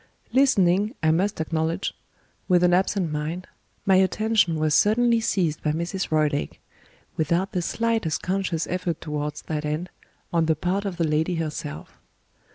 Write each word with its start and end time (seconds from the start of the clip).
Listening, 0.33 0.95
I 1.03 1.11
must 1.11 1.39
acknowledge, 1.39 1.93
with 2.47 2.63
an 2.63 2.73
absent 2.73 3.11
mind, 3.11 3.45
my 3.85 3.97
attention 3.97 4.55
was 4.55 4.73
suddenly 4.73 5.19
seized 5.19 5.61
by 5.61 5.73
Mrs. 5.73 6.09
Roylake 6.09 6.59
without 7.17 7.51
the 7.51 7.61
slightest 7.61 8.23
conscious 8.23 8.65
effort 8.65 8.99
towards 8.99 9.43
that 9.43 9.63
end, 9.63 9.91
on 10.33 10.47
the 10.47 10.55
part 10.55 10.85
of 10.85 10.97
the 10.97 11.07
lady 11.07 11.35
herself. 11.35 11.99